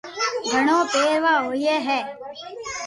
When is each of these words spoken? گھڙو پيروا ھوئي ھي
گھڙو 0.51 0.79
پيروا 0.93 1.33
ھوئي 1.45 1.75
ھي 1.87 1.99